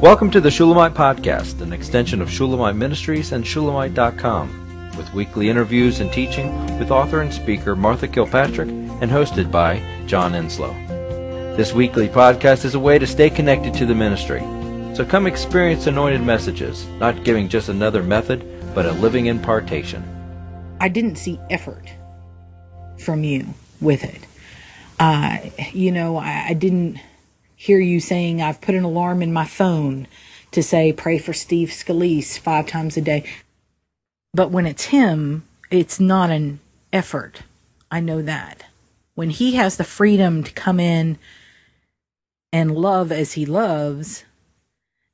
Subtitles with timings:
[0.00, 6.00] Welcome to the Shulamite Podcast, an extension of Shulamite Ministries and Shulamite.com, with weekly interviews
[6.00, 10.72] and teaching with author and speaker Martha Kilpatrick and hosted by John Enslow.
[11.54, 14.40] This weekly podcast is a way to stay connected to the ministry.
[14.94, 20.02] So come experience anointed messages, not giving just another method, but a living impartation.
[20.80, 21.92] I didn't see effort
[22.98, 24.26] from you with it.
[24.98, 25.40] Uh,
[25.72, 26.98] you know, I, I didn't
[27.60, 30.08] hear you saying, I've put an alarm in my phone
[30.50, 33.22] to say, pray for Steve Scalise five times a day.
[34.32, 36.60] But when it's him, it's not an
[36.90, 37.42] effort.
[37.90, 38.64] I know that.
[39.14, 41.18] When he has the freedom to come in
[42.50, 44.24] and love as he loves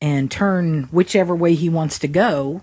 [0.00, 2.62] and turn whichever way he wants to go,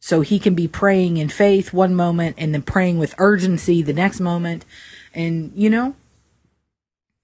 [0.00, 3.92] so he can be praying in faith one moment and then praying with urgency the
[3.92, 4.64] next moment.
[5.12, 5.94] And, you know,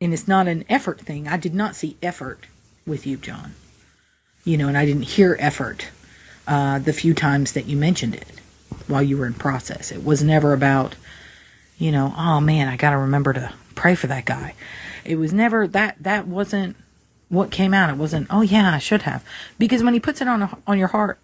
[0.01, 1.29] and it's not an effort thing.
[1.29, 2.47] I did not see effort
[2.87, 3.55] with you, John.
[4.45, 5.91] You know, and I didn't hear effort
[6.47, 8.27] uh, the few times that you mentioned it
[8.87, 9.93] while you were in process.
[9.93, 10.97] It was never about,
[11.79, 14.55] you know, oh man, I got to remember to pray for that guy.
[15.05, 15.97] It was never that.
[16.01, 16.77] That wasn't
[17.29, 17.91] what came out.
[17.91, 18.27] It wasn't.
[18.31, 19.25] Oh yeah, I should have.
[19.59, 21.19] Because when he puts it on a, on your heart,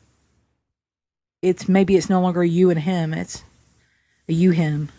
[1.43, 3.15] it's maybe it's no longer you and him.
[3.15, 3.43] It's
[4.29, 4.91] a you him.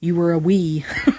[0.00, 0.84] You were a we.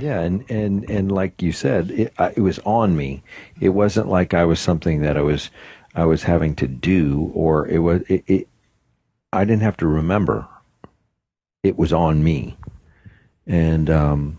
[0.00, 3.22] Yeah, and and and like you said, it, it was on me.
[3.60, 5.50] It wasn't like I was something that I was
[5.94, 8.48] I was having to do, or it was it, it.
[9.30, 10.48] I didn't have to remember.
[11.62, 12.56] It was on me,
[13.46, 14.38] and um,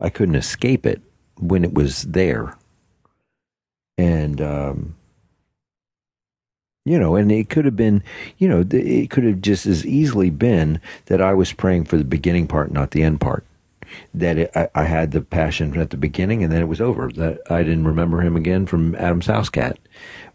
[0.00, 1.02] I couldn't escape it
[1.40, 2.56] when it was there.
[3.98, 4.94] And um,
[6.84, 8.04] you know, and it could have been,
[8.38, 12.04] you know, it could have just as easily been that I was praying for the
[12.04, 13.44] beginning part, not the end part
[14.14, 17.08] that it, I, I, had the passion at the beginning and then it was over.
[17.08, 19.78] That I didn't remember him again from Adam's House Cat,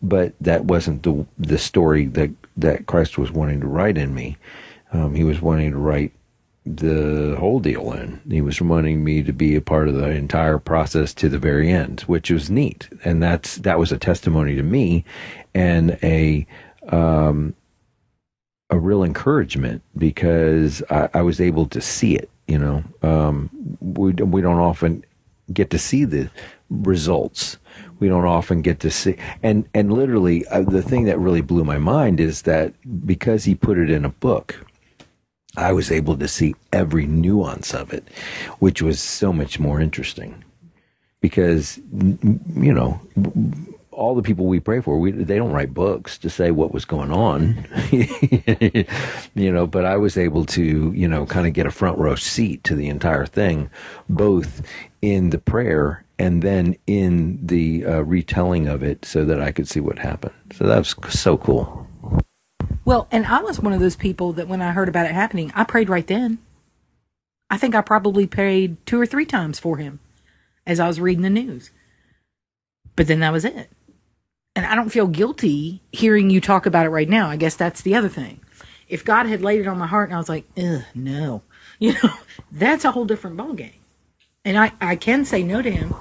[0.02, 4.38] but that wasn't the the story that that Christ was wanting to write in me.
[4.92, 6.14] Um, he was wanting to write
[6.66, 8.22] the whole deal in.
[8.30, 11.72] He was wanting me to be a part of the entire process to the very
[11.72, 15.06] end, which was neat, and that's that was a testimony to me
[15.54, 16.48] and a.
[16.90, 17.56] Um,
[18.70, 23.50] a real encouragement because I, I was able to see it you know, um,
[23.82, 25.04] we we don't often
[25.54, 26.30] get to see the
[26.70, 27.58] results.
[28.00, 31.64] We don't often get to see, and and literally, uh, the thing that really blew
[31.64, 32.74] my mind is that
[33.06, 34.66] because he put it in a book,
[35.58, 38.08] I was able to see every nuance of it,
[38.60, 40.44] which was so much more interesting.
[41.20, 43.02] Because you know,
[43.98, 46.86] all the people we pray for, we, they don't write books to say what was
[46.86, 49.66] going on, you know.
[49.66, 52.76] But I was able to, you know, kind of get a front row seat to
[52.76, 53.70] the entire thing,
[54.08, 54.62] both
[55.02, 59.68] in the prayer and then in the uh, retelling of it, so that I could
[59.68, 60.36] see what happened.
[60.54, 61.88] So that was so cool.
[62.86, 65.52] Well, and I was one of those people that when I heard about it happening,
[65.56, 66.38] I prayed right then.
[67.50, 70.00] I think I probably prayed two or three times for him
[70.66, 71.72] as I was reading the news.
[72.96, 73.70] But then that was it
[74.58, 77.30] and I don't feel guilty hearing you talk about it right now.
[77.30, 78.40] I guess that's the other thing.
[78.90, 81.44] If God had laid it on my heart and I was like, Ugh, no,
[81.80, 82.10] you know,
[82.52, 83.76] that's a whole different ballgame.
[84.44, 85.94] And I, I can say no to him.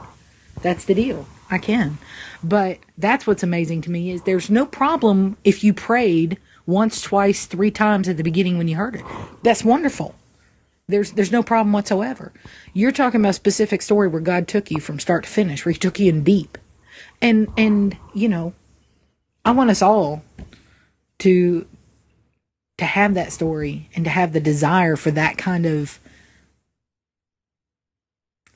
[0.62, 1.26] That's the deal.
[1.50, 1.98] I can.
[2.42, 7.44] But that's what's amazing to me is there's no problem if you prayed once, twice,
[7.44, 9.04] three times at the beginning when you heard it.
[9.42, 10.14] That's wonderful.
[10.88, 12.32] There's there's no problem whatsoever.
[12.72, 15.72] You're talking about a specific story where God took you from start to finish, where
[15.74, 16.56] he took you in deep
[17.22, 18.52] and and you know
[19.44, 20.22] i want us all
[21.18, 21.66] to
[22.78, 25.98] to have that story and to have the desire for that kind of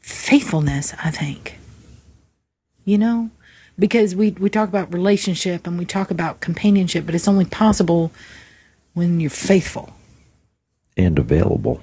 [0.00, 1.56] faithfulness i think.
[2.84, 3.31] You know?
[3.78, 8.12] Because we we talk about relationship and we talk about companionship but it's only possible
[8.94, 9.94] when you're faithful.
[10.96, 11.81] And available.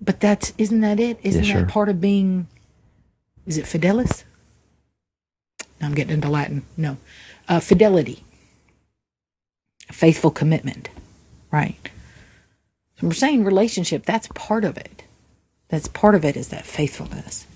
[0.00, 1.18] But that's isn't that it?
[1.22, 1.62] Isn't yeah, sure.
[1.62, 2.46] that part of being
[3.44, 4.24] is it fidelis
[5.80, 6.64] I'm getting into Latin.
[6.76, 6.96] No.
[7.48, 8.24] Uh, fidelity,
[9.92, 10.88] faithful commitment,
[11.52, 11.90] right?
[12.98, 15.04] So we're saying relationship, that's part of it.
[15.68, 17.46] That's part of it is that faithfulness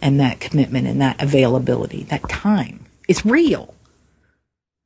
[0.00, 2.86] and that commitment and that availability, that time.
[3.08, 3.74] It's real.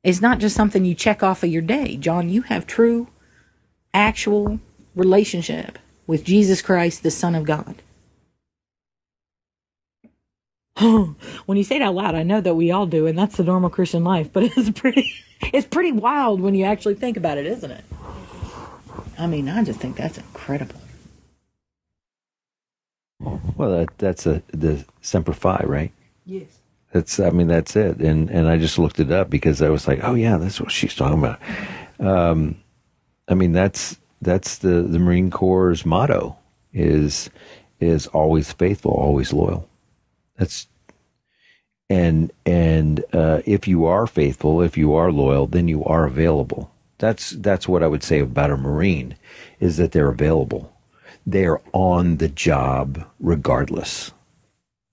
[0.03, 1.97] It's not just something you check off of your day.
[1.97, 3.07] John, you have true,
[3.93, 4.59] actual
[4.95, 7.81] relationship with Jesus Christ, the Son of God.
[11.45, 13.43] when you say it out loud, I know that we all do, and that's the
[13.43, 14.31] normal Christian life.
[14.33, 17.83] But it's pretty, it's pretty wild when you actually think about it, isn't it?
[19.17, 20.75] I mean, I just think that's incredible.
[23.55, 25.91] Well, that, that's a the Semper Fi, right?
[26.25, 26.47] Yes.
[26.91, 27.97] That's I mean that's it.
[27.99, 30.71] And and I just looked it up because I was like, oh yeah, that's what
[30.71, 31.39] she's talking about.
[31.99, 32.57] Um,
[33.29, 36.37] I mean that's that's the the Marine Corps' motto
[36.73, 37.29] is
[37.79, 39.69] is always faithful, always loyal.
[40.37, 40.67] That's
[41.89, 46.71] and and uh, if you are faithful, if you are loyal, then you are available.
[46.97, 49.15] That's that's what I would say about a Marine,
[49.59, 50.73] is that they're available.
[51.25, 54.11] They're on the job regardless.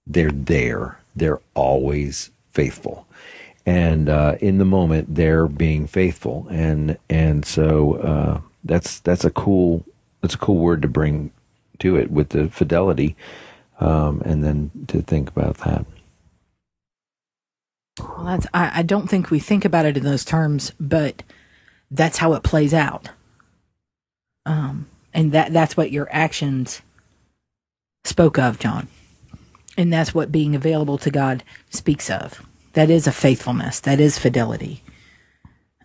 [0.06, 0.98] They're there.
[1.16, 3.06] They're always faithful,
[3.66, 9.30] and uh, in the moment they're being faithful, and and so uh, that's that's a
[9.30, 9.84] cool
[10.20, 11.32] that's a cool word to bring
[11.80, 13.16] to it with the fidelity,
[13.82, 15.84] um, and then to think about that.
[18.00, 21.22] Well, that's I, I don't think we think about it in those terms, but
[21.90, 23.10] that's how it plays out.
[24.46, 26.82] Um, and that that's what your actions
[28.04, 28.88] spoke of, John.
[29.76, 32.46] And that's what being available to God speaks of.
[32.74, 33.80] That is a faithfulness.
[33.80, 34.82] That is fidelity.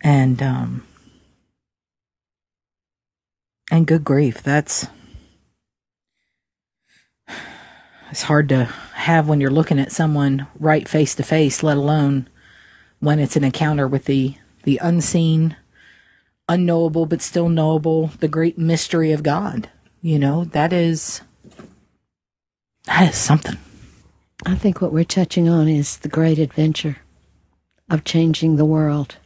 [0.01, 0.83] And um
[3.71, 4.87] and good grief, that's
[8.09, 12.29] it's hard to have when you're looking at someone right face to face, let alone
[12.99, 15.55] when it's an encounter with the the unseen,
[16.49, 19.69] unknowable but still knowable, the great mystery of God.
[20.01, 21.21] You know, that is
[22.85, 23.57] that is something.
[24.45, 26.97] I think what we're touching on is the great adventure
[27.89, 29.17] of changing the world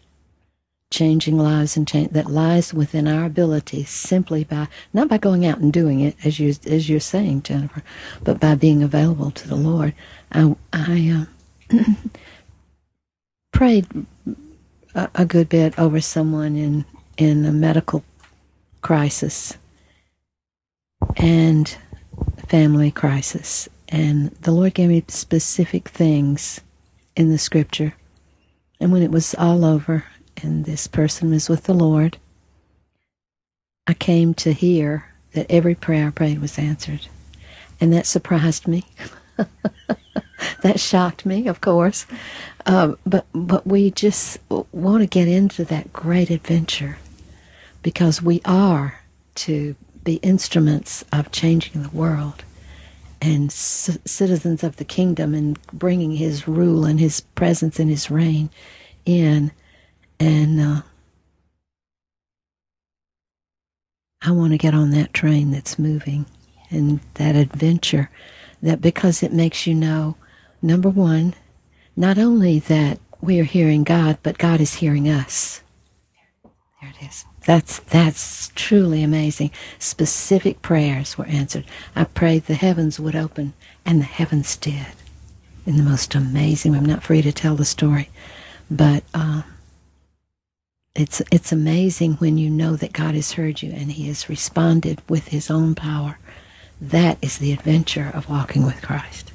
[0.92, 5.58] changing lives and change that lies within our ability simply by not by going out
[5.58, 7.82] and doing it as you as you're saying Jennifer
[8.24, 9.96] but by being available to the Lord.
[10.32, 11.26] I, I
[11.72, 11.84] uh,
[13.52, 13.88] prayed
[14.94, 16.86] a, a good bit over someone in
[17.18, 18.04] in a medical
[18.82, 19.58] crisis
[21.18, 21.78] and
[22.48, 23.70] family crisis.
[23.90, 26.62] And the Lord gave me specific things
[27.16, 27.94] in the scripture.
[28.80, 30.06] And when it was all over
[30.44, 32.18] and this person was with the Lord,
[33.88, 37.08] I came to hear that every prayer I prayed was answered.
[37.80, 38.86] And that surprised me.
[40.62, 42.06] that shocked me, of course.
[42.66, 44.40] Um, but but we just
[44.72, 46.98] want to get into that great adventure
[47.82, 49.02] because we are
[49.34, 52.44] to be instruments of changing the world
[53.22, 58.12] and c- citizens of the kingdom and bringing His rule and His presence and His
[58.12, 58.50] reign
[59.06, 59.52] in
[60.22, 60.82] and uh,
[64.22, 66.28] I want to get on that train that's moving
[66.70, 68.12] and that adventure
[68.62, 70.16] that because it makes you know,
[70.62, 71.34] number one,
[71.96, 75.64] not only that we are hearing God, but God is hearing us.
[76.80, 77.26] There it is.
[77.48, 79.50] That's that's truly amazing.
[79.80, 81.66] Specific prayers were answered.
[81.96, 83.54] I prayed the heavens would open,
[83.84, 84.86] and the heavens did.
[85.66, 86.76] In the most amazing.
[86.76, 88.10] I'm not free to tell the story,
[88.70, 89.42] but uh,
[90.96, 95.02] it's it's amazing when you know that God has heard you and He has responded
[95.08, 96.20] with His own power.
[96.82, 99.32] That is the adventure of walking with Christ,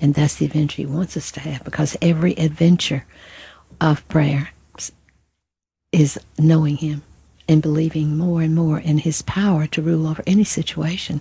[0.00, 1.64] and that's the adventure He wants us to have.
[1.64, 3.04] Because every adventure
[3.80, 4.50] of prayer
[5.90, 7.02] is knowing Him
[7.48, 11.20] and believing more and more in His power to rule over any situation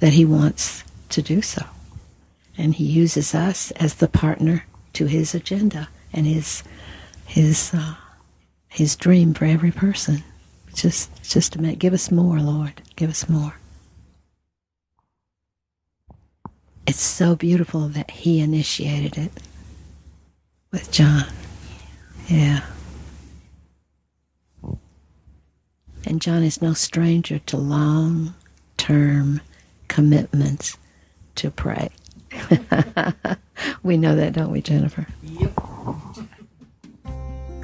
[0.00, 1.64] that He wants to do so,
[2.58, 6.64] and He uses us as the partner to His agenda and His
[7.24, 7.72] His.
[7.72, 7.94] Uh,
[8.70, 10.24] his dream for every person.
[10.74, 12.80] Just, just to make, give us more, Lord.
[12.96, 13.54] Give us more.
[16.86, 19.32] It's so beautiful that He initiated it
[20.72, 21.24] with John.
[22.28, 22.64] Yeah.
[26.06, 28.34] And John is no stranger to long
[28.76, 29.40] term
[29.88, 30.78] commitments
[31.36, 31.90] to pray.
[33.82, 35.06] we know that, don't we, Jennifer?
[35.22, 35.49] Yep.